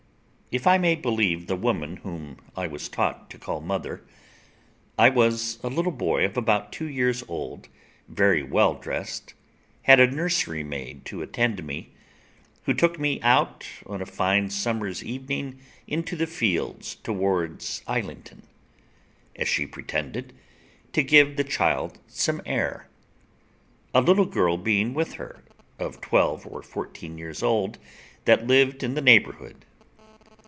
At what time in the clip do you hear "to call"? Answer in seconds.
3.29-3.61